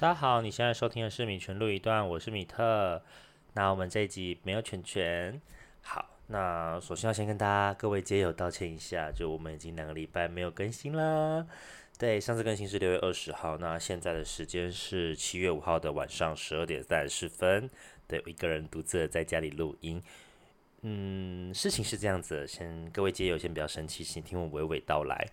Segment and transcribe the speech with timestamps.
[0.00, 3.02] 大家好，你现在收听的是米全录一段，我是米特。
[3.52, 5.38] 那我们这一集没有全全。
[5.82, 11.46] 好，那首先要先跟大家各位街友道歉一下，就我们已经两个礼拜没有更新了。
[11.98, 17.68] 对，上次更新是六月二十号，那现在的时间是七月五号的晚上十二点三十分。
[18.08, 20.02] 对，我一个人独自在家里录音。
[20.80, 25.28] 嗯，事情是这样子，先各位街友先不要生气，请听我娓娓道来。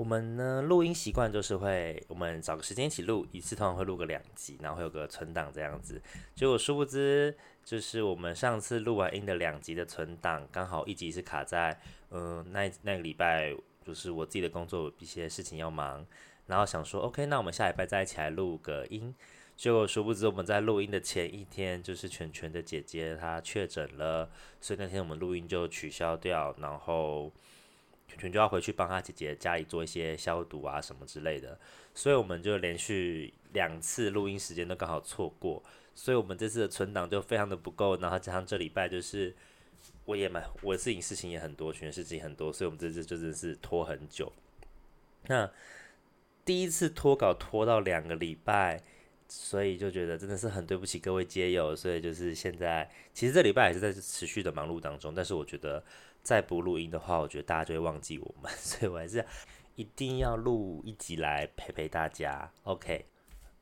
[0.00, 6.00] 我们呢，录音习惯就是会，我们找个时间一起录，一次通常会录个两集，然后会有个存档这样子。
[6.34, 11.78] 结果殊不知，就是我们上次录完音的两集的存档，刚好一集是卡在，
[12.12, 16.06] 嗯，那那个礼拜就是我自己的工作一些事情要忙，
[16.46, 19.14] 然后想说，OK，那我们下礼拜再一起来录个音。
[19.54, 24.30] 结果殊不知，我们在录音的前一天，就是全全的姐姐她确诊了，
[24.62, 27.30] 所以那天我们录音就取消掉，然后。
[28.10, 31.56] 全全就要回去帮他姐姐家里做一些消毒啊什么之类的，
[31.94, 35.62] 所以我们就连续两次录音时间都刚好错过，
[35.94, 39.32] 所以我们这次的存档就非常的不够，然后加上这礼拜就是
[40.06, 44.32] 我也蛮我自己事情也很多，全事情很多，所以我们这次就真的是拖很久。
[45.28, 45.48] 那
[46.44, 48.82] 第一次拖稿拖到两个礼拜，
[49.28, 55.84] 所以就觉得真的是很对不起各位街友，所以就是现在其实这礼拜也是在持续的忙碌当中，但是我觉得。
[56.22, 59.24] 再不录音的话，我觉得大家就会忘记我们， 所以我还是
[59.74, 62.50] 一定要录一集来陪陪大家。
[62.64, 63.06] OK，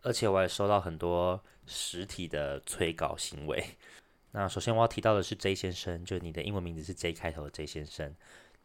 [0.02, 3.64] 而且我也收到很多实体的催稿行为。
[4.32, 8.14] 那首先我要提到的是 J 先生，就你的英文名字是 J 开头的 J 先生。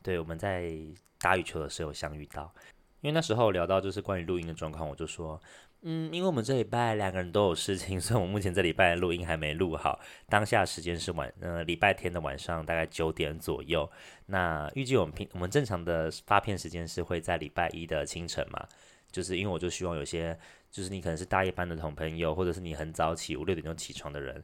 [0.02, 0.74] 对，我们在
[1.20, 2.54] 打羽球的时候相遇到，
[3.02, 5.40] 因为那时候聊到就是关于录音的状况，我就说。
[5.86, 10.00] 嗯，因为我们这礼拜两个人都有事情， 所以我目前这礼拜录音还没录好。
[10.30, 13.90] 当下时间是晚，呃，礼拜天的晚上大概九点左右。
[14.28, 18.66] 那预计我们平我们正常的发片时间是会在礼拜一的清晨嘛？
[19.12, 20.40] 就是因为我就希望有些，
[20.72, 24.42] 就是你可能是大夜班的同朋友，或者是你很早起五六点钟起床的人，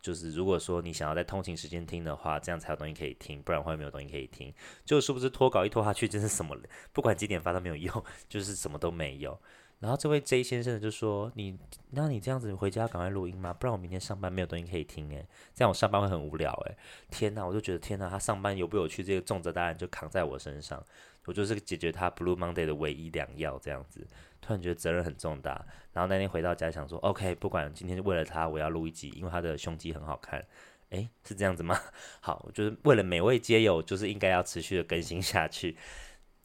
[0.00, 4.50] 就是如果说你想要在通勤时间听的话，这样才有东西可以听，不然会没有东西可以听。
[4.86, 6.56] 就是不是拖稿一拖下去，真是什么，
[6.94, 9.38] 不管几点发都没有用， 就是什么都没有。
[9.80, 11.56] 然后这位 J 先生就说：“你，
[11.90, 13.52] 那你这样子你回家赶快录音吗？
[13.52, 15.24] 不然我明天上班没有东西可以听诶，
[15.54, 16.76] 这样我上班会很无聊诶。
[17.10, 20.84] 天哪，我就觉得天哪，他上班有不有趣，这个重责大任就扛在我身上，
[21.26, 23.56] 我就是解决他 Blue Monday 的唯一良药。
[23.62, 24.04] 这样子，
[24.40, 25.64] 突然觉得责任很重大。
[25.92, 30.44] 然后那天回到家想说，OK，不管今天为了他，我要录一集，因为他的胸肌很好看。
[30.90, 31.78] 诶，是这样子吗？
[32.20, 35.76] 好，我就是为了每位皆有，就是应该要持续的更新下去。”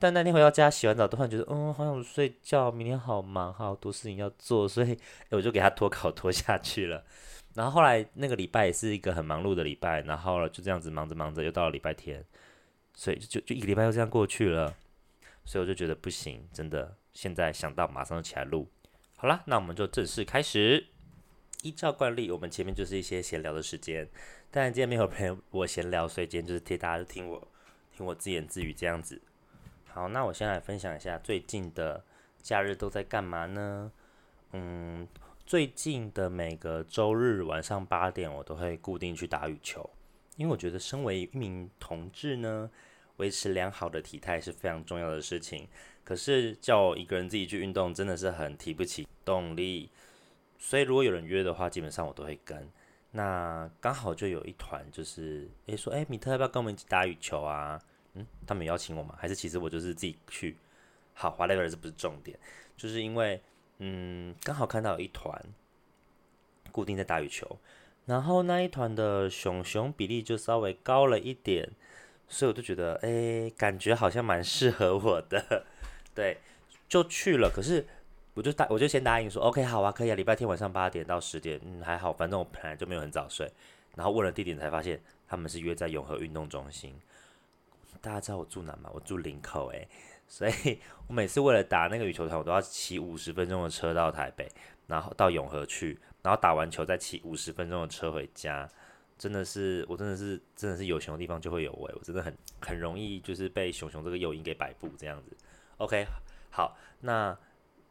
[0.04, 5.00] 但那天回到家洗完澡，突然觉得，嗯，好想睡觉，明天好忙，好多事情要做，所以
[5.30, 7.02] 我就给他拖稿拖下去了。
[7.54, 12.22] 然后后来那个礼拜也是一个很忙碌的礼拜，然后就这样子忙着忙着，又到了礼拜天，
[12.94, 14.76] 所以就就一个礼拜又这样过去了。
[15.46, 18.70] 所以我就觉得不行，真的，现在想到马上就起来录。
[19.16, 20.86] 好了，那我们就正式开始。
[21.62, 24.10] 依照惯例，我们前面就是一些闲聊的时间，
[24.52, 27.48] 但今天没有陪我闲聊，所以今天就是替大家听我
[27.96, 29.22] 听我自言自语这样子。
[29.94, 32.04] 好，那我先来分享一下最近的
[32.42, 33.92] 假日都在干嘛呢？
[34.54, 35.08] 嗯，
[35.46, 39.88] 最近的每个周日晚上八点，我都会固定去打羽球，
[40.36, 42.72] 因为我觉得身为一名同志呢，
[43.18, 45.68] 维持良好的体态是非常重要的事情。
[46.04, 49.92] 可是叫我一个人自己去运动，真的是很提不起动力。
[50.58, 52.68] 所以如果有人约的话，基本上我都会跟。
[53.12, 57.80] 那刚好就有一团，就是诶说，诶米特要不要跟我们一起打羽球啊？
[58.16, 59.16] 嗯，他们邀请我吗？
[59.20, 60.58] 还是其实我就是自己去？
[61.14, 62.38] 好，whatever，这不是重点，
[62.76, 63.42] 就是因为
[63.78, 65.40] 嗯，刚好看到有一团
[66.72, 67.58] 固定在打羽球，
[68.06, 71.70] 然后那一团的熊熊比例就稍微高了一点，
[72.28, 75.66] 所以我就觉得，哎，感觉好像蛮适合我的，
[76.16, 76.38] 对，
[76.90, 77.52] 就去了。
[77.54, 77.86] 可是
[78.34, 83.52] 我就答，我就先答应说，OK，好啊，可以啊，礼拜天晚上八点到十点，嗯，还好，反正我本来就没有很早睡。
[83.96, 86.96] 然后问了地点才发现，他们是约在永和运动中心。
[88.02, 88.90] 大家知道我住哪吗？
[88.94, 89.88] 我住林口诶，
[90.28, 94.50] 所以我每次为了打那个羽球团，我都要骑五十分钟的车到台北，
[94.88, 98.70] 然后到永和去，然后打完球再骑五十分钟的车回家。
[99.18, 105.36] 真的是，我真的是，真的是有熊的地方就会有我，我真的很很容易就是被熊熊这个诱因给摆布这样子。
[105.78, 106.06] OK，
[106.50, 107.38] 好，那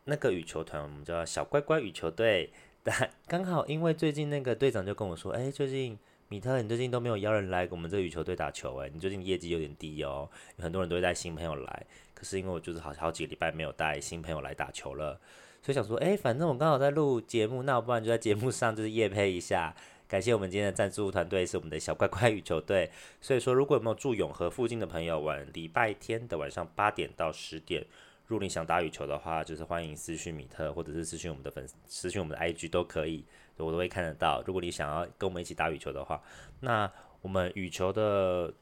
[0.05, 2.52] 那个羽球团我们叫小乖乖羽球队，
[2.82, 5.98] 但刚好因为最近那个队长就跟我说，哎，最近。
[6.32, 10.26] 米特，你最近都没有邀人来我们这羽球队打球诶，你最近业绩有点低哦。
[10.56, 15.20] 有很多人都会带新朋友来，可是因为我就是好好几个礼拜没有带新朋友来打球了，
[15.61, 19.76] 所以想说，哎，反正我刚好在录节目，那我不然就在节目上就是夜配一下，
[20.08, 22.90] 感谢我们今天的赞助团队是我们的小乖乖羽球队。
[23.20, 27.84] 所以说，如果有没有住永和附近的朋友，晚礼拜天的晚上八点到十点，
[28.26, 33.24] 如果你想打羽球的话，就是欢迎私讯米特，或者是私讯我们的粉，私讯我们的 IG 都可以，
[33.56, 34.42] 我都会看得到。
[34.46, 36.22] 如果你想要跟我们一起打羽球的话，
[36.60, 36.90] 那
[37.20, 38.52] 我们羽球的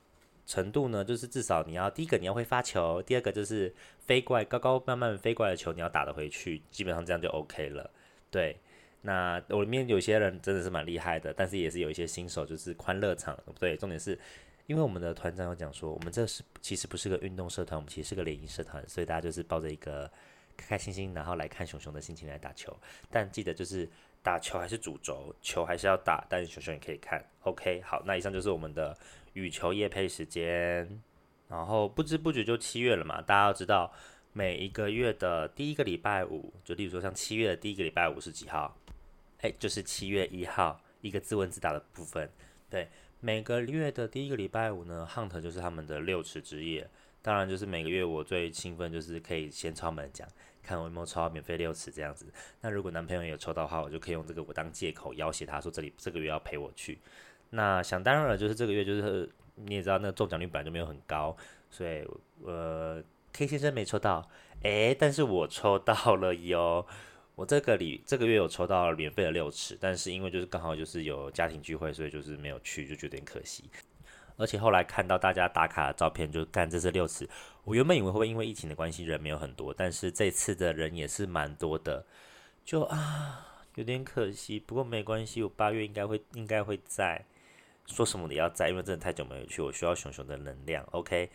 [0.44, 7.88] 程度呢，就是至少你要第一个你要会发球，第二个就是飞过来高高慢慢飞过来的球你要打得回去，基本上这样就 OK 了。
[8.30, 8.58] 对，
[9.02, 14.18] 那我里面有些人真的是蛮厉害的，但是也是有一些新手，就是欢乐场，对，重点是。
[14.70, 20.08] 因为我们的团长有讲说，我们这是其实不是个运动社团，我们其实是个联谊社团，所以大家就是抱着一个
[20.56, 22.72] 开开心心，然后来看熊熊的心情来打球。
[23.10, 23.90] 但记得就是
[24.22, 27.20] 打球还是主轴，球还是要打，但是熊熊也可以看。
[27.42, 28.96] OK，好，那以上就是我们的
[29.32, 31.02] 羽球夜配时间。
[31.48, 33.92] 然后不知不觉就七月了嘛，大家要知道
[34.32, 38.76] 每一个月的第一个礼拜五，就例如说像七月的第一个礼拜五是几号？
[39.40, 42.30] 哎，就是七月一号，一个自问自答的部分，
[42.70, 42.88] 对。
[43.20, 46.88] 每个月的第一个礼拜五呢，Hunt 就是他们的六尺之夜。
[47.22, 50.26] 当然，就是每个月我最兴奋就是可以先敲门讲，
[50.62, 52.32] 看我有没有抽到免费六尺这样子。
[52.62, 56.98] 那如果男朋友有抽到的话，我就可以用这个我当借口要挟他说这里这个月要陪我去。
[57.50, 61.36] 那想当然了，就是这个月就是你也知道那中奖率本来就没有很高，
[61.68, 62.08] 所以
[62.42, 64.26] 呃 K 先生没抽到，
[64.62, 66.86] 诶，但是我抽到了哟。
[67.40, 73.64] 我这个里这个月有抽到免费的六尺，但是因为就是刚好就是有家庭聚会，所以就是没有去，就觉得有点可惜。
[74.36, 77.26] 而且后来看到大家打卡的照片，就干这是六尺。
[77.64, 82.04] 我原本以为会不会因为疫情的关系人没有很多，但是这次的人也是蛮多的，
[82.62, 84.60] 就啊有点可惜。
[84.60, 87.24] 不过没关系，我八月应该会应该会在，
[87.86, 90.84] 说什么也要在，因为真的太久没有去，我需要熊熊的能量。
[90.90, 91.30] OK，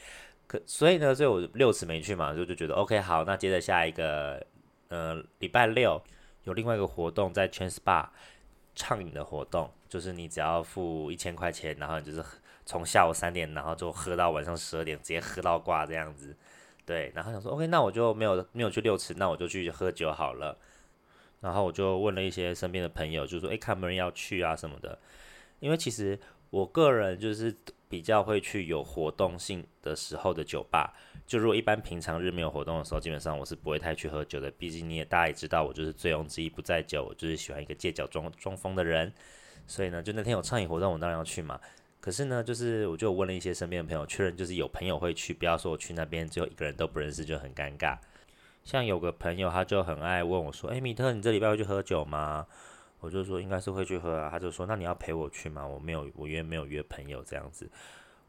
[0.46, 4.46] 可所以呢，所以我六尺没去嘛，就就觉得 OK 好，那接着下一个。
[4.90, 6.02] 呃，礼拜六
[6.44, 8.08] 有另外一个活动，在全 SPA
[8.76, 12.24] 畅饮的活动，就是你只要付一千块钱，然后你就是
[12.66, 16.36] 从下午三点，然后就喝到晚上十二点，直接喝到挂这样子。
[16.86, 20.58] 对，然后想说，OK，那我就没有没有去六次，那我就去喝酒好了。
[21.42, 25.00] 然后我就问了一些身边的朋友，就说，哎，看没人要去啊什么的。
[25.60, 27.56] 因为其实我个人就是
[27.88, 30.94] 比较会去有活动性的时候的酒吧。
[31.26, 34.52] 就如果一般平常日没有活动的时候，基本上我是不会太去喝酒的。
[34.52, 39.12] 毕竟你也大家也知道，我就是醉翁之意不在酒，我就是喜欢一个借酒装装疯的人。
[39.66, 41.60] 所以呢，就那天有畅饮活动，我当然要去嘛。
[42.00, 47.98] 可是呢，就是我就问了一些身边的朋友，确认就是有朋友会去，不要说我去那边只有一个人都不认识，就很尴尬。
[48.64, 52.46] 像有个朋友，他就很爱问我说：“哎，米特，你这礼拜会去喝酒吗？”
[53.02, 54.30] 我就说应该是会去喝啊。
[54.30, 55.66] 他就说：“那你要陪我去吗？
[55.66, 57.68] 我没有，我约没有约朋友这样子。”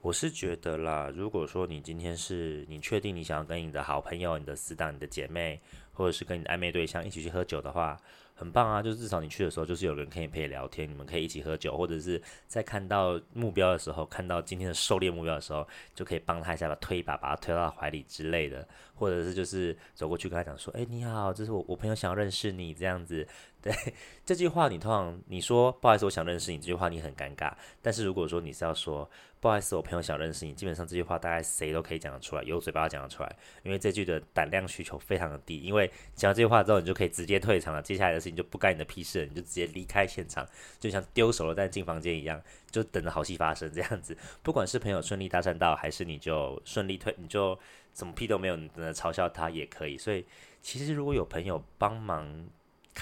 [0.01, 5.61] 我是觉得啦，如果说你今天是你确定你想要跟你的好朋友、你的死党、你的姐妹，
[5.93, 7.99] 或者是跟你的暧昧对象一起去喝酒的话。
[8.39, 23.27] 很棒啊，就是至少你去的时候，就是有人可以陪你聊天，你们可以一起喝酒，或者是在看到目标的时候，看到今天的狩猎目标的时候，就可以帮他一下，把推一把，把他推到怀里之类的，或者是就是走过去跟他讲说，哎，你好，这是我我朋友想要认识你这样子。
[23.63, 23.73] 对
[24.23, 27.51] 这句话，你通常你说不好意思，我想认识你这句话，你很尴尬。
[27.81, 29.11] 但是如果说你是要说
[29.47, 35.61] 不好意思，我朋友想认识你，基本上这句话大概谁都可以讲得出来，有嘴巴讲得出来，因为这句的胆量需求非常的低。
[35.61, 40.45] 因为讲这句话之后，你就可以直接退场了，接下来的事情就不干你的屁事了，你就直接离开现场，
[40.81, 44.19] 就像丢手榴弹进房间一样，就等着好戏发生这样子。
[44.43, 47.57] 不管是朋友顺利搭讪到，还是你就顺利退，你就
[47.95, 49.97] 什么屁都没有，你等着嘲笑他也可以。
[49.97, 50.27] 所以
[50.61, 52.49] 其实如果有朋友帮忙。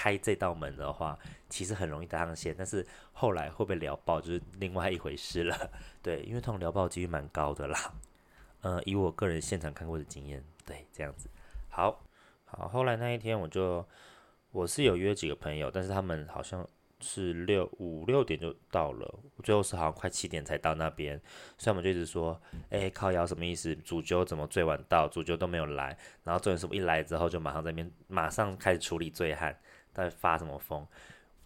[0.05, 1.17] 开这道门的话，
[1.49, 5.71] 其实很容易搭上线，但是后来会不会聊爆就是另外一回事了。
[6.03, 7.91] 对，因为通常聊爆几率蛮高的啦。
[8.61, 11.27] 呃，以我个人现场看过的经验，对，这样子。
[11.69, 12.03] 好，
[12.45, 13.83] 好，后来那一天我就
[14.51, 16.63] 我是有约几个朋友，但是他们好像
[16.99, 21.19] 是六五六点就到了，最后是好像快七点才到那边，
[21.57, 23.75] 所以我们就一直说，哎，靠摇什么意思？
[23.77, 25.07] 主角怎么最晚到？
[25.07, 29.57] 主角都没有来，然后重点是我一来之后就马上在那边马上开始处理醉汉。
[30.03, 30.85] 在发什么疯？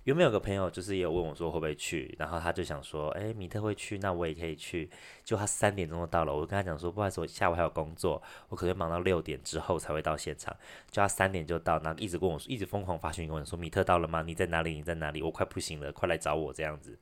[0.05, 4.89] 有没有个朋友就是也有问我说会不会去，然后他就想说，哎，米特会去，那我也可以去。
[5.23, 10.55] 就他三点钟就到了，我跟他讲说，不好意思，我下午还有工作，我可能忙到六点之后才会到现场。
[10.89, 14.23] 就他三点就到，然后一直跟我说，一直疯狂发讯息跟我说，米特到了吗？
[14.23, 14.73] 你在哪里？
[14.73, 15.21] 你在哪里？
[15.21, 16.97] 我快不行了，快来找我这样子。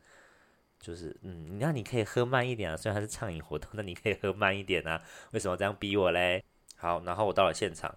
[0.80, 5.02] 就是，嗯，那你可以喝慢一点啊，虽然他是畅饮活动， 那你可以喝慢一点啊。
[5.32, 6.44] 为什么这样逼我嘞？
[6.76, 7.96] 好，然后我到了现场，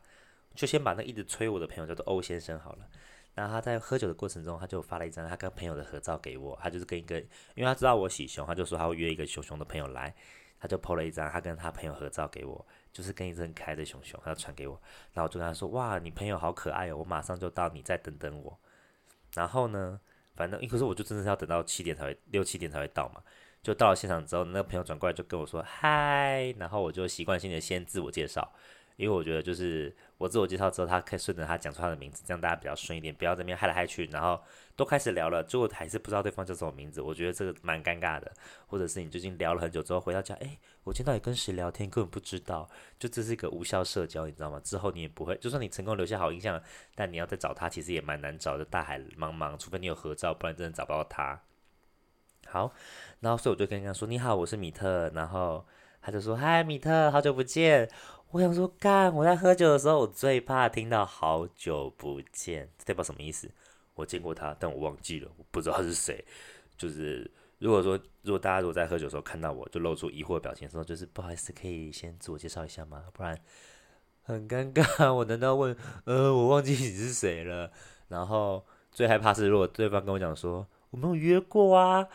[0.54, 2.86] 就先把那一直催我的朋友叫做欧先生好了。
[3.34, 6.58] 然后他在喝酒的过程中，他就发了一张他跟朋友的合照给我。
[6.60, 7.18] 他就是跟一个，
[7.54, 10.12] 因为他知道我喜熊，他就说他会约一个熊熊的朋友来，
[10.58, 14.78] 他就 po 了一张他跟他朋友合照给我，就是跟一只很可爱的熊熊，他就传给我。
[15.12, 18.58] 然后我就跟他说：“哇，你朋友好可爱哦，我马上就到，你再等等我。”
[19.32, 19.98] 然后呢，
[20.34, 23.22] 反正可是我就真的是要等到七点才会，六七点才会到嘛。
[23.62, 28.52] 就到了现场之后，那个朋友转过来就跟我说：“嗨。”然后我就习惯性的先自我介绍，
[28.96, 29.96] 因为我觉得就是。
[30.20, 34.38] 我自我介绍之后，他可以顺着他讲出他的名字，这样大家比较顺一点，不要这边害来害去，然后
[34.76, 38.30] 都开始聊了，最后还是不知道对方叫什么名字，我觉得这个蛮尴尬的。
[38.66, 44.60] 或者是你最近聊了很久之后回到家，哎，我今天到底跟谁聊天，根本不知道，就这是一个无效社交，你知道吗？
[44.62, 46.62] 之后你也不会，就算你成功留下好印象，
[46.94, 51.40] 但你要再找他，其实也蛮难找的，大海茫茫，除非你有合照，不然真的找不到他。
[52.46, 52.70] 好，
[53.20, 55.64] 然后所以我就跟他说：“你好，我是米特。”然后
[56.02, 57.88] 他就说：“嗨，米特，好久不见。”
[58.32, 63.50] 我想说，干，我在喝酒的时候，我最怕听到“好久不见”，代表什么意思？
[63.94, 66.24] 我见过他，但我忘记了，我不知道他是谁。
[66.76, 73.02] 就是如果说，如果大家如果在喝酒的时候看到我，就露出疑惑的表情，说就是不好意思，可以先自我介绍一下吗？
[73.12, 73.36] 不然
[74.22, 75.12] 很尴尬。
[75.12, 77.72] 我难道问，呃，我忘记你是谁了？
[78.06, 82.06] 然后最害怕是，如果对方跟我讲说我没有约过啊。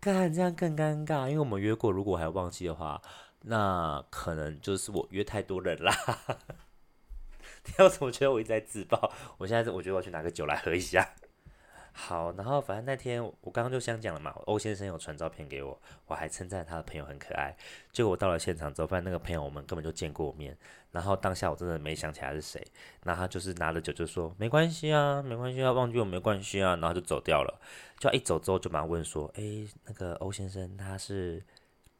[0.00, 3.00] 干这样更尴尬，因为我们约过，如果还忘记的话，
[3.42, 5.92] 那可能就是我约太多人啦。
[7.66, 9.12] 你要怎么觉得我一直在自爆？
[9.38, 11.14] 我现在我觉得我去拿个酒来喝一下。
[11.92, 17.54] 好，然后反正那天我刚刚就想讲了嘛，欧先生有传照片给我，我还称赞他的朋友很可爱。
[17.92, 20.56] 结果我到了现场之后，发现那个朋友我们根本就见过面，
[20.92, 22.64] 然后当下我真的没想起来是谁。
[23.02, 27.60] 那他就是拿着酒就说没关系啊，没关系啊，忘记我没关系啊，然后就走掉了。
[27.98, 29.42] 就一走之后就马上问说，哎，
[29.84, 31.42] 那个欧先生他是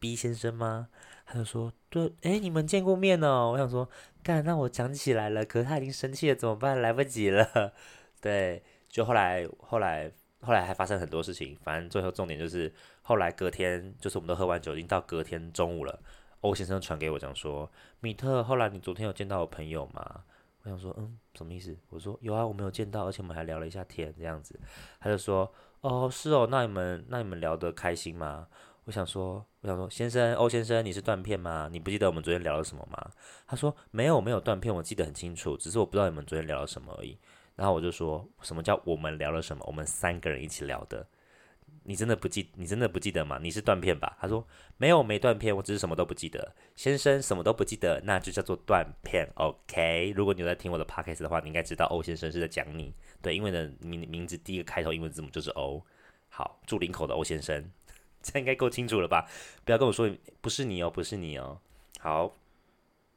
[0.01, 0.89] B 先生吗？
[1.27, 3.51] 他就说对，哎，你们见过面哦。
[3.53, 3.89] 我想说，
[4.23, 6.81] 干，那我讲起来了，可是他已经生气了，怎么办？
[6.81, 7.73] 来不及了，
[8.21, 8.63] 对。
[8.89, 11.57] 就后来，后来，后来还发生很多事情。
[11.63, 15.97] 反正最后重点就是，后来隔天，就是我们都喝完酒，已经到隔天中午了。
[16.41, 20.25] 欧先生传给我讲说：“米特，后来你昨天有见到我朋友吗？”
[20.65, 24.59] 我想说：“嗯，什么意思？”我说：“有啊，我们有见到，而且我们还聊了一下天，这样子。”
[24.99, 25.53] 他就说
[25.83, 28.49] ：“哦，是哦，那你们那你们聊得开心吗？”
[28.85, 31.69] 我想说：“我想说，先生，欧先生，你是断片吗？
[31.71, 33.11] 你不记得我们昨天聊了什么吗？”
[33.47, 37.19] 他说：“没有，没有断片，我记得很清楚，只是我不知道你们昨天聊了什么而已。”
[37.57, 39.63] 然后我就说什么叫我们聊了什么？
[39.67, 41.07] 我们三个人一起聊的。
[41.85, 42.51] 你真的不记？
[42.57, 43.39] 你真的不记得吗？
[43.41, 44.17] 你是断片吧？
[44.21, 44.45] 他说
[44.77, 46.55] 没有，没断片，我只是什么都不记得。
[46.75, 49.29] 先生什么都不记得，那就叫做断片。
[49.35, 52.95] OK，如果你有在听我的 podcast 的话，你应该知道欧先生是在讲你。
[53.23, 55.85] 对，因为的名名字第一个开头英文字母就是 O。
[56.29, 57.71] 好，住林口的欧先生，
[58.23, 59.29] 这应该够清楚了吧？
[59.65, 60.11] 不要跟我说
[60.41, 61.61] 不是你哦，不是你哦。
[61.99, 62.37] 好，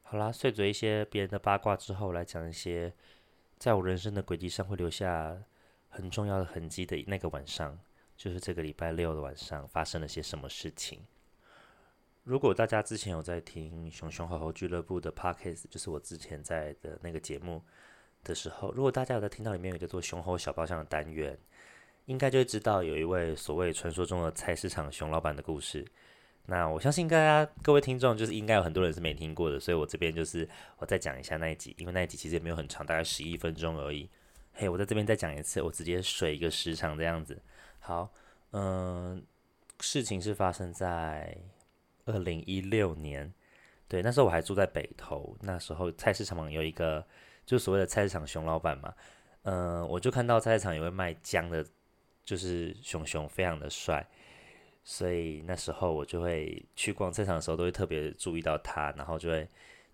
[0.03, 2.93] 好啦，碎嘴一些别人的八卦之后，来讲一些。
[3.59, 5.41] 在我人生的轨迹上会留下
[5.87, 7.79] 很重要的痕迹的那个晚上，
[8.17, 10.99] 就是这个礼拜六的晚上发生了些什么事情。
[12.23, 17.63] 如果大家之前有在听熊熊好好俱乐部的 podcast，就是我之前在的那个节目
[18.21, 21.39] 的时候，如果大家有在听到里面有叫做熊猴小包厢的单元，
[22.05, 25.85] 应该就会知道有一位所谓传说中的菜市场熊老板的故事。
[26.45, 34.09] 那我相信大家各位听众就是应该有很多人是没听过的，所以我这边就是我再讲一下那一集，因为那一集其实也没有很长，大概十一分钟而已。
[34.51, 37.41] 嘿，我在这边再讲一次，我直接水一个时长这样子。
[37.79, 38.11] 好，
[38.51, 39.23] 嗯，
[39.79, 41.37] 事情是发生在
[42.05, 43.33] 二零一六年，
[43.87, 47.05] 对，那时候我还住在北投，那时候菜市场有一个
[47.45, 48.93] 就所谓的菜市场熊老板嘛，
[49.43, 51.65] 嗯，我就看到菜市场有位卖姜的，
[52.25, 54.07] 就是熊熊非常的帅。
[54.85, 59.47] 所以那时候我就会去逛菜场的时候，都会特别注意到他，然后就会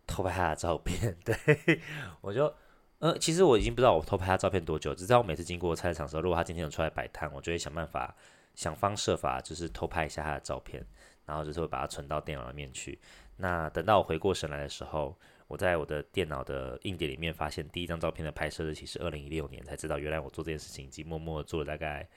[0.07, 1.15] 偷拍他的照片。
[1.23, 1.79] 对
[2.21, 2.51] 我就，
[2.97, 8.15] 呃，其实我已经不知道我偷拍他照片多久，只知道我每次经过菜场的时候，如果他今天有出来摆摊，我就会想办法、
[8.55, 10.83] 想方设法，就是偷拍一下他的照片，
[11.25, 12.99] 然后就是会把它存到电脑里面去。
[13.37, 15.15] 那等到我回过神来的时候，
[15.49, 22.07] 我在我的电脑的硬碟里面发现第一张照片的拍摄日期是二零一六年，才知道原来我做这件事情已经默默做了大概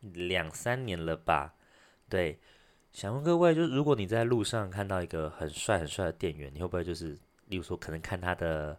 [0.00, 1.54] 两三年了吧。
[2.08, 2.36] 对，
[2.90, 8.76] 想问各位，就是如果你在路上看到一个很帅很帅的店员，你会不会就是，例如说可能看他的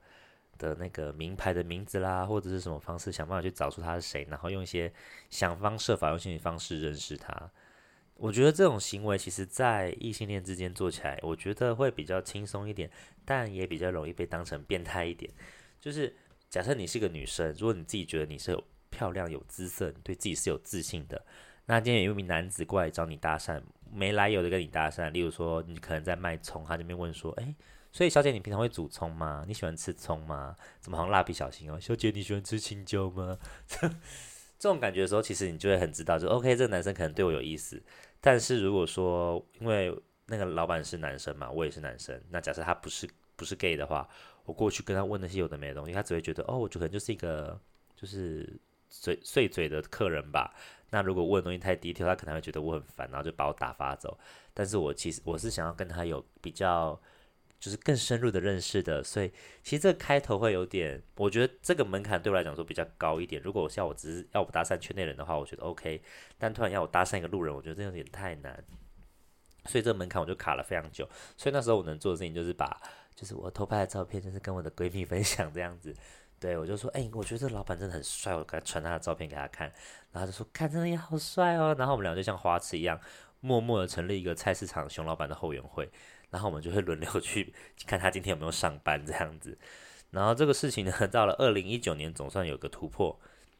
[0.58, 4.92] 的那个名牌的名字啦，或者是什么方式，想办法去找出他是谁，然后用一些
[5.30, 7.50] 想方设法用心理方式认识他？
[8.16, 12.90] 我觉得这种行为其实，在异性恋之间做起来，我觉得会比较轻松一点，
[13.26, 15.30] 但也比较容易被当成变态一点。
[15.82, 16.16] 就是
[16.50, 21.26] 假设你是个女生，如果你自己觉得你是有漂亮、有姿色，你对自己是有自信的。
[21.66, 27.56] 那今天有一名男子过来找你搭讪，没来由的跟你搭讪，例如说你可能在卖葱，他这边问说，哎，
[27.92, 29.44] 所以小姐你平常会煮葱吗？
[29.48, 30.56] 你喜欢吃葱吗？
[30.80, 31.80] 怎么好像蜡笔小新哦？
[31.80, 33.38] 小姐你喜欢吃青椒吗？
[34.64, 37.84] 这种感觉的时候，其实你就会很知道，就 OK，这个男生可能对我有意思。
[38.22, 39.94] 但是如果说因为
[40.28, 43.06] 那个老板是男生嘛，我也是男生，那假设他不是
[43.36, 44.08] 不是 gay 的话，
[44.46, 47.60] 我过去跟他问那些有的没的东西，他只会觉得哦，我就可能就是一个
[47.94, 48.58] 就是
[48.90, 50.56] 嘴碎嘴的客人吧。
[50.92, 54.18] 那如果问的东西太低调，他可能会觉得我很烦，然后就把我打发走。
[54.54, 56.98] 但是我其实我是想要跟他有比较
[57.64, 59.32] 就是更深入的认识的，所以
[59.64, 63.42] 其实这个开头会有点，我觉得这个门槛对我来讲说比较高一点。
[63.42, 66.02] 如果我要我只是要我搭讪圈内人的话，我觉得 OK，
[66.38, 68.62] 但突然要我搭讪一个路人，我觉得这有点太难，
[69.64, 71.08] 所以这个门槛我就卡了非常久。
[71.38, 72.82] 所以那时候我能做的事情就是把，
[73.16, 75.96] 就是我偷拍的照片，就是跟我的闺蜜分享这样子。
[76.42, 79.72] 对我就说，哎，我觉得这老板真的很帅，我给他传他的照片给他看，
[80.12, 81.74] 然后就说，看真的也好帅哦。
[81.80, 83.00] 然后我们俩就像花痴一样，
[83.40, 85.90] 默默的成立一个菜市场熊老板的后援会。
[86.34, 87.54] 然后我们就会轮流去
[87.86, 89.56] 看他今天有没有上班这样子，
[90.10, 93.16] 然后这个事情呢， 到了二零一九年总算有个突破，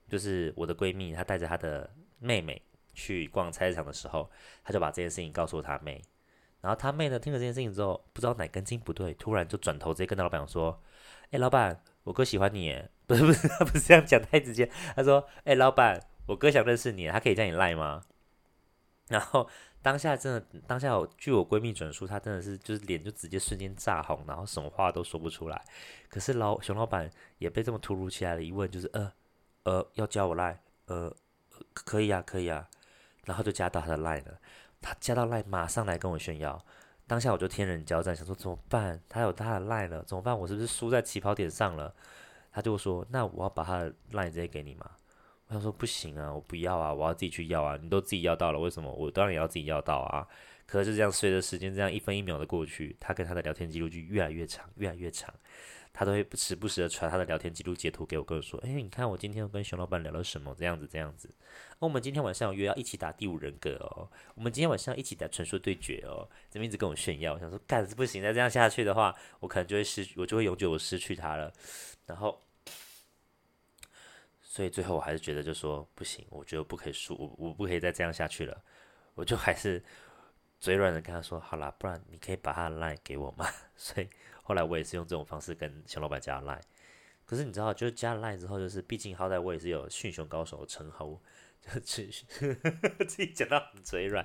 [0.10, 1.88] 就是我的闺蜜她带着她的
[2.18, 2.60] 妹妹
[2.96, 4.28] 去逛菜市场的时候，
[4.64, 6.02] 她就把这件事情告诉她妹，
[6.62, 10.82] 然后她妹呢听了这件事情之后，不知道哪根筋不对，突然就转头直接跟她老板说
[11.30, 14.68] ：“哎，老板，我哥喜欢你。”不是 不是，不是这样讲太直接。
[14.96, 18.02] 他说：“哎，老板，我哥想认识你，他可以叫你赖吗？”
[19.08, 19.50] 然后。
[19.84, 25.62] 当下真的，当下我据我闺蜜转述，她真的是就是脸就直接瞬间炸红，然后什么话都说不出来。
[26.08, 29.12] 可是老熊老板也被这么突如其来的一问，就是呃
[29.64, 31.14] 呃要加我赖，呃
[31.74, 32.66] 可以啊可以啊，
[33.26, 34.40] 然后就加到他的赖了。
[34.82, 36.64] 他加到赖，马上来跟我炫耀。
[37.06, 38.98] 当下我就天人交战，想说怎么办？
[39.10, 40.40] 他有他的赖了，怎么办？
[40.40, 41.94] 我是不是输在起跑点上了？
[42.54, 44.90] 他就说，那我要把他的赖直接给你吗？
[45.54, 47.78] 他说不行啊，我不要啊，我要自己去要啊！
[47.82, 50.28] 你都自己要到了，为什么我当然也要自己要到啊？
[50.66, 55.34] 可是这样随着时间这样一分一秒的过去，他跟他的聊天记录就越来越长，越来越长。
[55.96, 60.56] 他都会不时不时的传他的聊天记录截图给我，跟我说：“哎，你看我今天跟熊老板聊了什么？
[60.58, 61.30] 这样子，这样子。
[61.80, 71.54] 那我们今天晚上约要一起打第五人格哦，我们今天晚上一起打传说对决哦。”这边一直跟我炫耀，我想说干是不行，再这样下去的话，我可能就会失，我就会永久失去他了。
[72.08, 72.43] 然后。
[74.54, 78.64] 所以最后我还是觉得，就说不行，我觉得不可以输，我我不可以再这样下去了。
[79.16, 79.84] 我就还是
[80.60, 83.50] 嘴软的跟他说，好啦，不然你可以把他的 line 给我吗？
[83.76, 84.08] 所以
[84.44, 86.62] 后来我也是用这种方式跟熊老板加 line。
[87.26, 91.20] 可是你知道，就是加了 line 之后，就是毕竟好歹我也是有驯熊高手的称号，
[91.74, 92.06] 就 自
[93.08, 94.24] 己讲到很嘴软。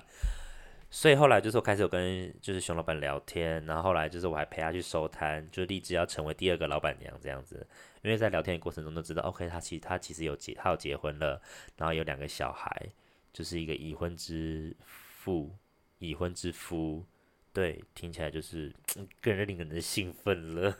[0.91, 7.67] 所以后来就是我开始有跟就是熊老板聊天，然后后来就是我还陪他去收摊，就立志要成为第二个老板娘这样子。
[8.01, 11.39] 因为在聊天的过程中都知道，OK，他其实他其实有结，他有结婚了，
[11.77, 12.89] 然后有两个小孩，
[13.31, 15.55] 就是一个已婚之父，
[15.99, 17.05] 已婚之夫，
[17.53, 18.73] 对，听起来就是
[19.21, 20.75] 更令人的兴奋了。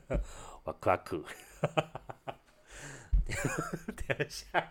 [0.64, 1.24] 哇夸酷，
[3.96, 4.68] 等一下，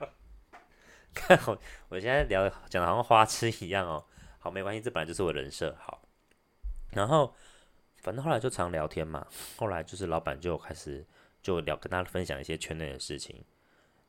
[1.13, 1.57] 看我
[1.89, 4.05] 我现在聊讲的好像花痴一样哦。
[4.45, 5.75] 好，没关系，这本来就是我人设。
[5.79, 6.07] 好，
[6.91, 7.33] 然后
[8.03, 9.25] 反正后来就常聊天嘛。
[9.57, 11.03] 后来就是老板就开始
[11.41, 13.43] 就聊，跟他分享一些圈内的事情。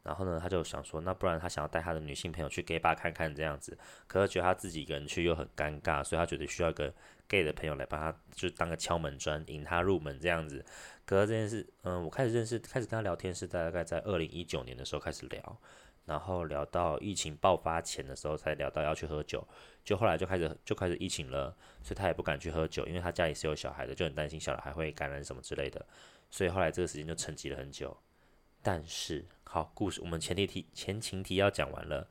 [0.02, 3.78] 然后呢，他就想说，那不然他想要带他的女性朋友去 gay bar 看看这样子。
[4.06, 6.92] 可是觉得他自己一个人去又很尴尬，所以他觉得需要一个
[7.26, 10.62] gay 的朋友来帮他，就当个敲门砖，引他入门这样子。
[11.06, 15.58] 可是这件事，嗯，我开始认识，开始跟他聊天是大概在二零一九年的时候开始聊。
[16.06, 19.46] 然后聊到疫情爆发前的时候，才聊到要去喝酒，
[19.84, 25.84] 就后来就开始就开始疫情了，所以他也不敢去喝酒，因为他家里是有小孩的，就很担心小孩会感染什么之类的，
[26.30, 27.94] 所以后来这个时间就沉寂了很久。
[28.62, 32.08] 但是好故事，我们前提题前情提要讲完了，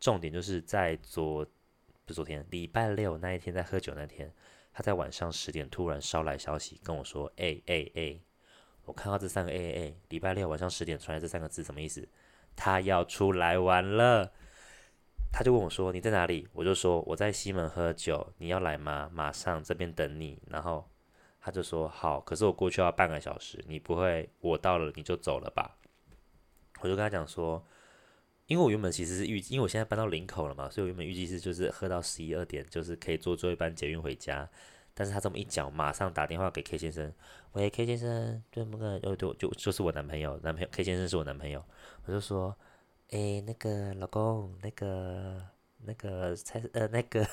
[0.00, 1.44] 重点就是在昨
[2.04, 4.32] 不是昨天礼拜六那一天在喝酒那天，
[4.72, 8.18] 他在晚上十点突然捎来消息跟我说，哎哎哎，
[8.84, 12.08] 我看到这三个哎哎哎，礼拜六晚上十点传来这三个字什么意思？
[12.56, 14.32] 他要出来玩了，
[15.32, 19.10] 他就问我说：“你在哪里？”我就说：“我在西门喝酒，你要来吗？
[19.12, 20.88] 马上这边等你。”然后
[21.40, 25.76] 他就说：“好，可是我过去要半个小时，你不会我到了你就走了吧？”
[26.82, 27.64] 我就跟他讲说
[28.46, 34.48] ：“因为我原本其实是预，因为我现在搬到林口了嘛，所以我原本预计是就是喝到十一二点，就是可以坐最后一班捷运回家。
[34.94, 37.12] 但是他这么一讲，马上打电话给 K 先生
[37.52, 41.64] ：“喂，K 先生，对那个，哦，对，就就是我男朋友，男朋友 K 先生是我男朋友。”
[42.04, 42.54] 我就说，
[43.10, 45.40] 哎，那个老公，那个
[45.84, 47.24] 那个菜呃那个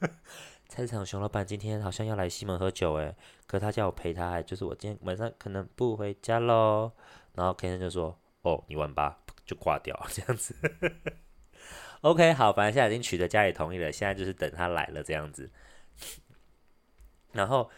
[0.68, 3.14] 菜市场熊老板今天好像要来西门喝酒，哎，
[3.46, 6.90] 可他叫我陪他，就是我今天晚上可能不回家喽。
[7.34, 10.54] 然后 K 先生就说，哦，你玩吧，就挂掉这样子。
[12.02, 15.50] OK，好，反正现在已经取得家里同意了，现在就是等他来了这样子。
[17.34, 17.70] 然后。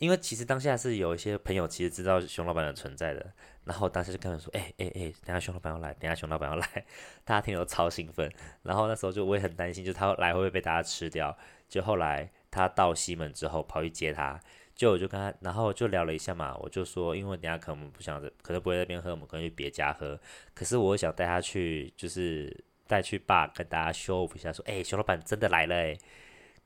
[0.00, 3.34] 因为其实当下是有一些朋友其实知道熊老板的存在的，
[3.64, 6.66] 然后当时就跟他说：“哎哎哎，等下熊老板要来，等下熊老板要来。
[7.22, 8.32] ”大家听了超兴奋。
[8.62, 11.36] 然后那时候就我也很担心，就他来会不会被大家吃掉？
[11.68, 14.40] 就后来他到西门之后跑去接他，
[14.74, 16.56] 就我就跟他，然后就聊了一下嘛。
[16.56, 20.18] 我就说，因为等下可能不想，可能不会在那边喝，我们可能去别家喝。
[20.54, 25.94] 可是我想带他去，就是带去爸跟大家 show 一下，说：“哎，熊老板真的来了哎。”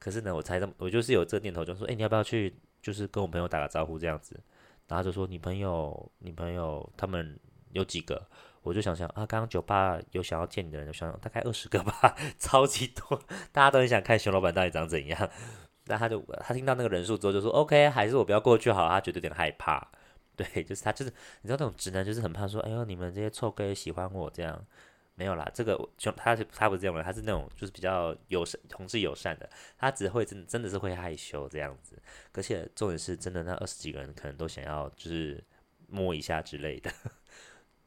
[0.05, 4.39] 可是呢，我猜这么，我就是有这个念头，就说：“哎，你要不要去？”就是跟我朋友打个招呼这样子。
[4.87, 7.41] 然后就说你朋友，你朋友他们
[7.73, 8.23] 有几个？
[8.61, 13.19] 我就想想啊，刚刚酒吧有想要见你的人，想想大概二十个吧， 超级多，
[13.51, 15.31] 大家都很想看熊老板到底长怎样。
[15.87, 19.91] 但他就他听到那个人数之后就说 OK，还是我不要过去好，他觉得有点害怕。
[20.37, 24.63] 对，就是他就是你知道那种直男就是很怕说，哎呦你们这些臭哥也喜欢我这样。
[25.15, 29.49] 没有啦，这个就他是他不是这样的，他是那种就是比较友善同志友善的，
[29.79, 32.01] 他只会真真的是会害羞这样子。
[32.33, 35.43] 而且重点是真的，那二十几个人可能都想要就是
[35.89, 36.91] 摸一下之类的。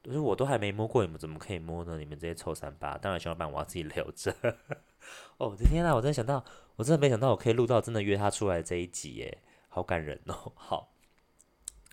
[0.02, 1.98] 就是我都还没摸过，你们怎么可以摸呢？
[1.98, 2.96] 你们这些臭三八！
[2.96, 4.34] 当然，小老板我要自己留着。
[5.36, 6.42] 哦，我的天呐，我真的想到，
[6.76, 9.38] 我真的没想到我可以录到真的约他出来这一集耶，
[9.68, 10.52] 好感人哦。
[10.54, 10.94] 好，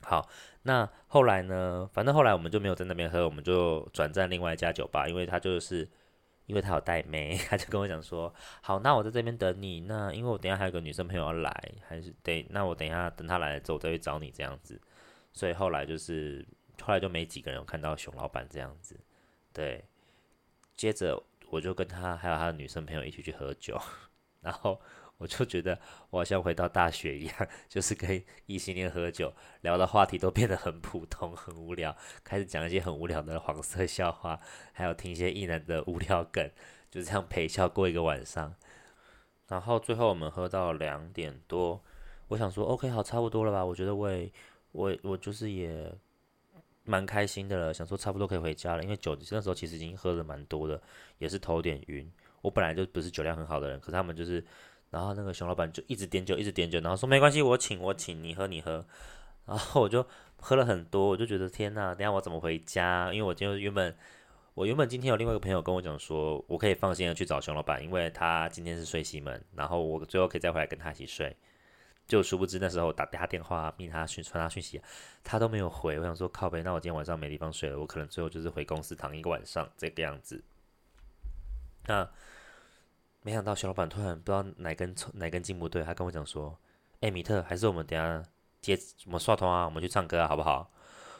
[0.06, 0.30] 好，
[0.62, 1.89] 那后来呢？
[1.91, 5.88] 反正后来我们就没有在那边喝，我们就转战另外一家酒吧，因为他就是
[6.46, 9.82] 因为他有带妹， 他就跟我讲说，好，那我在这边等你。
[9.82, 14.80] 那因为我等下还有个女生朋友要来，还是得，那我等一下等他来了之后再去找你这样子。
[15.34, 16.46] 所以后来就是。
[16.82, 19.00] 后来就没几个人有看到熊老板这样子，
[19.54, 19.82] 对。
[20.76, 21.18] 接着
[21.50, 23.80] 我就跟他还有他的女生朋友一起去喝酒，
[24.44, 24.78] 然后
[25.17, 34.39] 我就觉得我好像回到大学一样，就是跟异性恋喝酒，聊的话题都变得很普通、很无聊，开始讲一些很无聊的黄色笑话，
[34.73, 36.49] 还有听一些异男的无聊梗，
[36.89, 38.54] 就这样陪笑过一个晚上。
[39.47, 41.82] 然后最后我们喝到两点多，
[42.30, 43.63] 我想说 OK 好，差不多了吧？
[43.63, 44.32] 我觉得我也
[44.71, 45.93] 我我就是也。
[46.88, 50.80] 蛮开心的了，想说差不多可以回家了，因为酒那时候其实已经喝的蛮多的，
[51.17, 52.08] 也是头有点晕。
[52.43, 54.45] 我本来就不是酒量很好的人，可是他们就是，
[54.89, 58.86] 然后那个熊老板就一直点酒，一直点酒，然后说没关系，我请，我请你喝，你喝。
[59.45, 60.06] 然后我就
[60.41, 63.13] 喝了很多，我就觉得天呐，等下我怎么回家？
[63.13, 63.95] 因为我今天原本
[64.54, 71.36] 我原本今天有另外一个朋友跟我讲说，我可以放心的去找熊老板，因为他今天是睡西门，然后我最后可以再回来跟他一起睡。
[72.08, 74.80] 就殊不知那时候打他电话、密他讯、传他讯息，
[75.24, 76.00] 他都没有回。
[76.00, 80.43] 我想说靠背，那我今天晚上没地方睡了，我可能最后就是回公司躺一个晚上这个样子。
[81.88, 82.08] 那
[83.26, 86.56] 没想到小老板突然不知道哪根哪根筋不对，他跟我讲说
[87.02, 88.22] ：“哎，米特，还是我们等下
[88.62, 90.72] 接我们刷通啊，我们去唱歌啊，好不好？”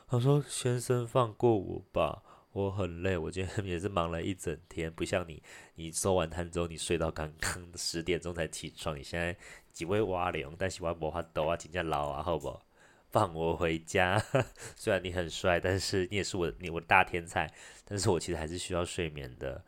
[0.08, 5.42] 他说：“先生放过我吧，我很累，我今天 也是忙了一整天，不像你，
[5.74, 9.36] 你收完摊之后你睡到刚刚 十点钟才起床，你现在。”
[9.76, 12.62] 几位瓦龙，但是我无法抖啊，请假老啊，好不？
[13.10, 14.18] 放我回家。
[14.78, 17.52] 虽然你很帅，但是你也是我，你我的大天才，
[17.84, 19.62] 但是我其实还是需要睡眠的。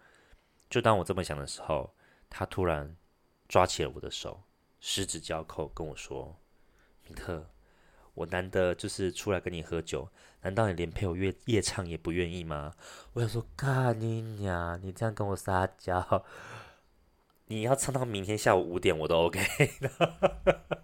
[0.70, 1.94] 就当我这么想的时候，
[2.30, 2.96] 他突然
[3.48, 4.44] 抓起了我的手，
[4.80, 6.38] 十指交扣，跟我说
[7.08, 7.50] ：“米特，
[8.14, 10.10] 我难得就是出来跟你喝酒，
[10.42, 12.74] 难道你连陪我夜夜唱也不愿意吗？”
[13.14, 14.80] 我想说：“干你娘！
[14.82, 16.26] 你这样跟我撒娇。”
[17.50, 19.40] 你要唱到明天下午五点，我都 OK
[19.80, 20.84] 的。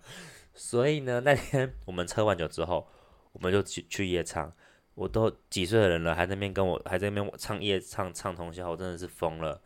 [0.54, 2.88] 所以呢，那天我们喝完酒之后，
[3.34, 4.54] 我们就去去夜唱。
[4.96, 9.62] 我都几岁的人了，还在那边跟我，还在那边唱夜唱唱通宵，我真的是疯了。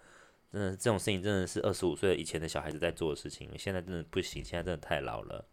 [0.51, 5.45] 真的，这种事情真的是二十五岁以前的小孩子在做的事情，现在真的不行，现在真的太老了。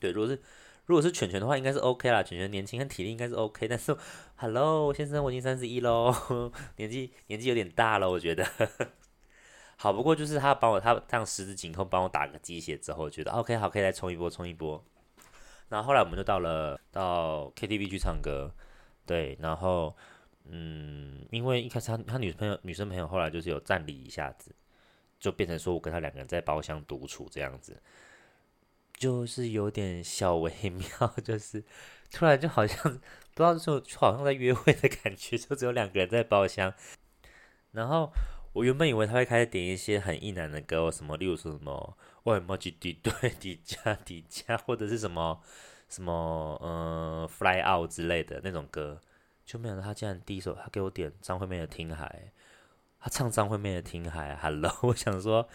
[0.00, 0.40] 对，如果是
[0.86, 2.22] 如果是犬犬的话，应该是 OK 啦。
[2.22, 3.66] 犬犬年轻，跟体力应该是 OK。
[3.66, 3.96] 但是
[4.36, 6.12] ，Hello 先生，我已经三十一喽，
[6.76, 8.44] 年纪年纪有点大了，我觉得。
[9.76, 14.84] 好，不过就是他帮我，他这样十指紧扣帮我打个鸡血之后，觉得 OK 好，可以再冲一波，冲一波。
[15.68, 18.54] 然后后来我们就到了到 KTV 去唱歌，
[19.06, 19.96] 对，然后
[20.44, 24.54] 嗯，因为一开始他他女朋友女生朋友后来就是有站立一下子，
[25.18, 27.82] 就变成说我跟他两个人在包厢独处这样子，
[28.96, 31.64] 就是有点小微妙， 就是
[32.10, 32.92] 突然就好像
[33.34, 36.74] 不知道就好像在约会的感觉，就只有两个人在包厢，
[37.72, 38.12] 然后。
[38.54, 45.40] 我原本以为他会开始点一些很意难的歌，什么，例如说什么“我莫吉敌对敌家敌家”或者是什么
[45.88, 49.00] 什么嗯 “Fly Out” 之类的那种歌，
[49.44, 52.32] 就没想到他竟然第一首他给我点张惠妹的《听海》，
[53.00, 55.48] 他唱张惠妹的《听海》，Hello， 我想说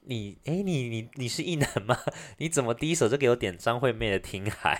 [0.00, 1.98] 你哎你你你是意男吗？
[2.38, 4.76] 你怎么第一首就给我点张惠妹的《听海》？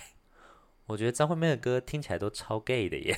[0.87, 3.17] 我觉得张惠妹的歌听起来都超 gay 的耶。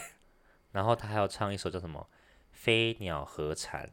[0.71, 2.07] 然后他还要唱一首叫什么
[2.51, 3.85] 《飞鸟和蝉》。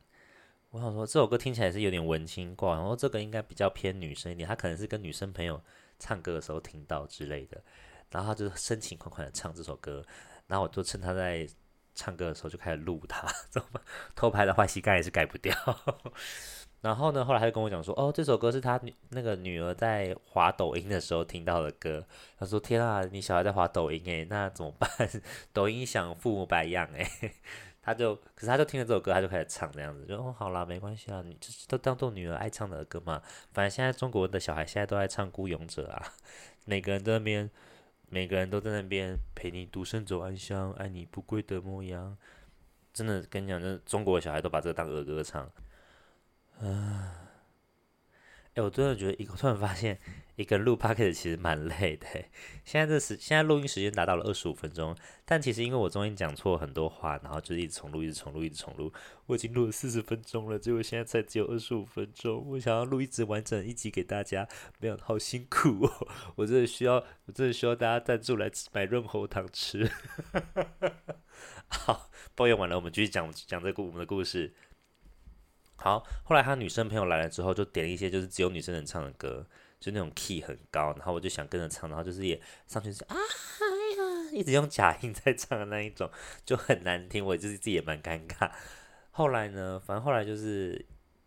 [0.70, 5.62] 我想说这首歌听起来是有点文青挂，然后这个应该比较偏女生一点，他可能是跟女生朋友
[6.00, 7.62] 唱歌的时候听到之类的，
[8.10, 10.04] 然后他就深情款款的唱这首歌，
[10.46, 11.46] 然后我就趁他在
[11.94, 13.80] 唱歌的时候就开始录他，知道吗
[14.14, 15.54] 偷拍的坏习惯也是改不掉。
[16.82, 22.04] 然后呢，后来他就跟我讲说，哦，这首歌是他女那个女儿在滑抖音的时候听到的歌。
[22.38, 24.90] 他说，天啊，你小孩在滑抖音诶，那怎么办？
[25.54, 27.06] 抖音想，父母白养诶。
[27.80, 33.22] 他就，可是他就听了这首歌，他就开始唱这样子，就哦，好啦，没关系啊，你就是都当做女儿爱唱的歌嘛。
[33.52, 36.12] 反正现在中国的小孩现在都爱唱《孤勇者》啊，
[36.66, 37.50] 每个人在那边，
[38.08, 42.16] 每个人都在那边陪你独身走暗巷，爱你不跪的模样。
[42.92, 45.50] 真的跟你讲，这中国的小孩都把这个当儿歌唱。
[46.60, 47.23] 啊。
[48.54, 49.98] 哎，我真的觉得，一个突然发现，
[50.36, 52.06] 一个录 p o c a s t 其实蛮累的。
[52.64, 58.92] 现在这时，现在录音时间达到了二十五分钟，但其实因为我中间讲错很多话，然后就一直重录，一直重录，一直重录。
[59.26, 62.44] 我已经录了四十分钟了，结果现在才只有二十五分钟。
[62.50, 64.46] 我想要录一直完整一集给大家，
[64.78, 66.08] 没有，好辛苦哦。
[66.36, 69.90] 我真的需要，我真的需要大家赞助来买润喉糖吃。
[71.66, 74.54] 好，抱怨完了，我们继续讲讲这个我们的故事。
[75.76, 79.46] 好，后来他女生朋友来了之后，就点了一些就是只有女生能唱的歌，
[79.78, 86.10] 就那种 key 很高，然后我就想跟着唱，然后就是也上去是啊呀，一直用假音在唱的那一种，
[86.44, 88.50] 就很难听，我就是自己也蛮尴尬。
[89.10, 90.84] 后来呢，反正后来就是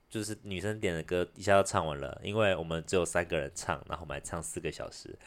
[0.09, 5.17] 就是女生点的歌一下就唱完了，因为我们只有三个人唱，然后我们还唱四个小时，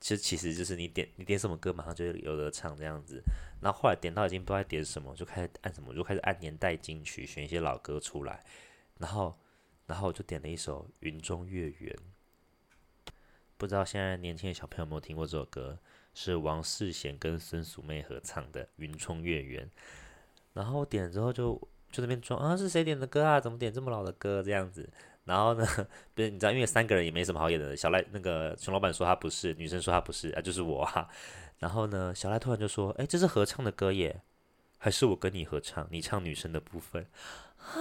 [0.00, 3.22] 其实其实就是你点你点什么歌，马上就有的唱这样子。
[3.60, 8.44] 然后后来点到已经不知道点什么，就开始按什么，就开始按年代金曲，选一些老歌出来。
[8.98, 9.36] 然后，
[9.86, 11.96] 然后我就点了一首《云中月圆》。
[13.56, 15.78] 不知道现在年轻的小朋友有没有听过这首歌？
[16.14, 19.64] 是王世贤跟孙淑媚合唱的《云中月圆》。
[20.52, 21.54] 然后点了之后就
[21.90, 23.40] 就那边装啊，是谁点的歌啊？
[23.40, 24.88] 怎么点这么老的歌这样子？
[25.28, 25.64] 然后呢，
[26.14, 27.76] 不是你知道，因为三个人也没什么好演的。
[27.76, 31.06] 小赖那个熊老板说他不是，女生说他不是啊，就是我哈。
[31.60, 34.22] 然后呢，小赖突然就说：“哎，这是合唱的歌耶，
[34.78, 35.86] 还是我跟你合唱？
[35.90, 37.06] 你唱女生的部分
[37.58, 37.76] 啊？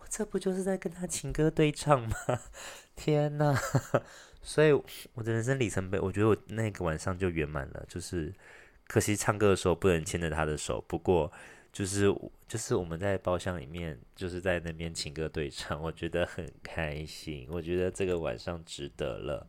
[0.00, 2.14] 我这不就是在跟他情歌对唱吗？
[2.94, 3.58] 天哪！
[4.42, 4.72] 所以
[5.14, 7.84] 我的人生里程碑，我觉得我那个晚上就圆满了。
[7.88, 8.34] 就是
[8.86, 11.32] 可惜唱歌的时候不能牵着他的手，不过
[11.76, 12.06] 就是
[12.48, 17.46] 就是我们在包厢里面，就是在那边情歌对唱，我觉得很开心。
[17.50, 19.46] 我觉得这个晚上值得了。”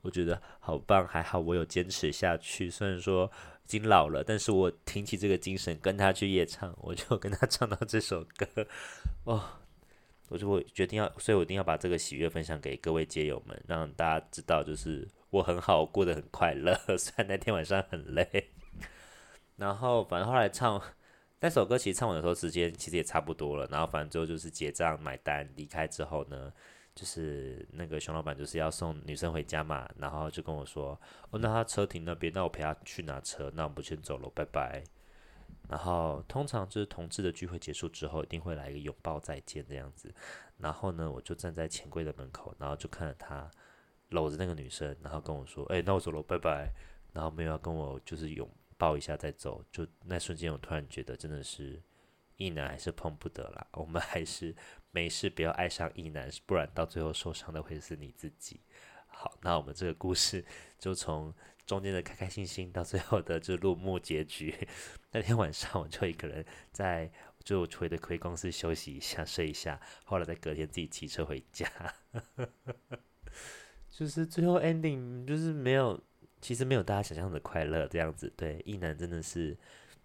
[0.00, 2.70] 我觉得好棒，还好我有坚持下去。
[2.70, 3.28] 虽然说
[3.64, 8.46] 已经老了，但是我挺起这个精神，跟他去夜唱，我就跟他唱到这首歌。
[9.24, 9.42] 哦，
[10.28, 16.78] 我就我决定要，所以我一定要把这个喜悦分享给各位街友们，让大家知道，就是我很好，我过得很快乐。
[16.96, 18.50] 虽然那天晚上很累，
[19.56, 20.80] 然后反正后来唱
[21.44, 23.66] 那首歌，其实唱完的时候时间其实也差不多了。
[23.70, 26.50] 然后反正最后就是结账买单离开之后呢。
[26.94, 30.96] 就是那个熊老板就是要送女生回家嘛，然后就跟我说
[31.30, 34.84] ：“哦，那他车停那边，那我陪他去拿车，那我们先走了，拜拜。”
[35.68, 40.14] 然后通常就是同志的聚会结束之后，一定会来一个拥抱再见这样子。
[40.56, 43.50] 然后呢，我就站在钱柜的门口，然后就看着他
[44.10, 46.70] 搂着那个女生，然后跟我说：“哎，那我走了，拜拜。”
[47.12, 49.64] 然后没有要跟我就是拥抱一下再走。
[49.70, 51.82] 就那瞬间，我突然觉得真的是
[52.36, 54.54] 一男还是碰不得啦，我们还是。
[54.96, 58.60] 没事，不要爱上异男，不然到最后受伤的会是你自己。
[59.08, 60.44] 好，那我们这个故事
[60.78, 61.34] 就从
[61.66, 64.54] 中间的开开心心到最后的就落幕结局。
[65.10, 67.10] 那天晚上我就一个人在
[67.42, 71.68] 就回的回公司休息一下睡一下，后来在隔天自己骑车回家。
[73.90, 76.00] 就是最后 ending 就是没有，
[76.44, 78.30] 其实没有大家想象的快乐这样子。
[78.36, 79.56] 对，异男真的是。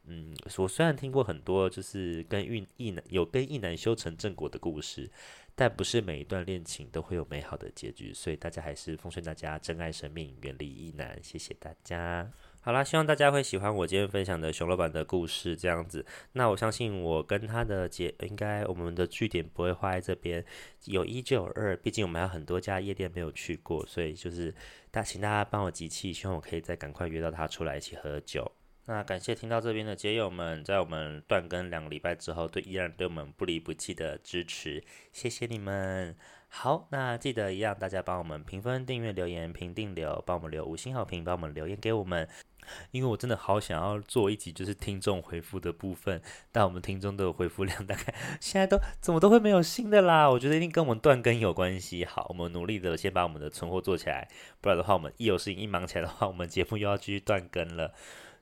[0.05, 5.07] 嗯，我虽然听过很多就是跟异异男有跟异男修成正果的故事，
[5.53, 11.19] 但不是每一段恋情都会有美好的结局，所以大家还是奉劝大家珍爱生命，远离异男。
[11.21, 12.31] 谢谢大家。
[12.61, 16.05] 好啦，希望大家会喜欢我今天分享的熊老板的故事，这样子。
[16.33, 20.43] 那我相信我跟他的结，应该我们的据点不会画在这边，
[20.83, 24.53] 有一就有二，毕竟我们还有很多家夜店没有去过，所以就是
[24.91, 28.51] 大请大家帮我集气，希望我可以再赶快约到他出来一起喝酒。
[28.85, 36.15] 那感谢听到这边的街友们，在我们断更两个礼拜之后，对依然对我们不离不弃的支持，谢谢你们。
[36.51, 42.27] 好，那记得一样，大家帮我们评分、订阅、留言、评定留，帮我们留五星好评，帮我们留言给我们。
[42.91, 50.29] 因为我真的好想要做一集，就是听众回复的部分，但我们听众的回复量大概现在都怎么都会没有新的啦。
[50.29, 52.03] 我觉得一定跟我们断更有关系。
[52.03, 54.27] 好，我们努力的先把我们的存货做起来，
[54.61, 57.93] 不然的话，我们一有事情一忙起来的话，我们节目又要继续断更了。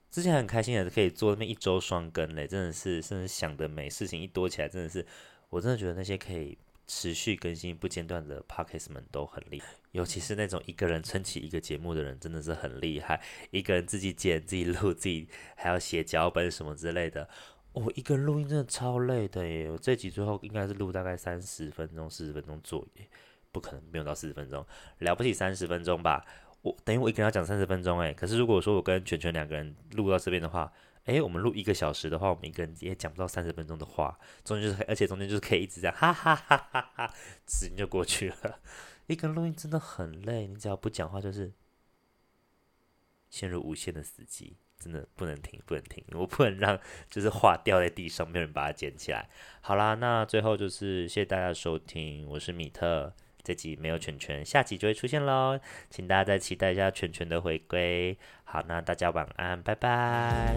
[0.10, 5.06] 之前很开心的可以做那么一周双更嘞，真的是，甚至想的美，事情一多起来，真的是，
[5.50, 13.22] 我真的觉得那些可以持续更新不间断的 p o c k e t 们都很厉害，尤其是那种一个人撑起一个节目的人，真的是很厉害，
[13.52, 17.28] 一个人自己剪、自己录、自己还要写脚本什么之类的，
[17.74, 23.04] 我一个人录音真的超累的耶，我这集最后应该是录大概三十分钟、四十分钟左右，
[23.52, 24.66] 不可能没有到四十分钟，
[25.00, 26.26] 了不起三十分钟吧。
[26.62, 30.72] 我等于我一个人要讲三十分钟哎，可是如果说我跟全全两个人录到这边的话，
[31.08, 37.14] 哎，我们录一个小时的话，我们一个人也讲不到三十分钟的话，中间就是而且中间就是可以一直这样哈哈哈哈哈，
[37.48, 38.60] 时间就过去了。
[39.08, 41.54] 一个人录音真的很累，你只要不讲话就是
[43.30, 46.78] 陷入无限的死寂，真的不能停，不能停，我不能让
[47.10, 49.30] 就是话掉在地上，没有人把它捡起来。
[49.62, 53.14] 好啦，那最后就是谢谢大家的收听，我是米特，
[53.48, 55.58] 这集没有犬犬，下集就会出现喽，
[55.90, 58.18] 请大家再期待一下犬犬的回归。
[58.44, 60.54] 好，那大家晚安，拜拜。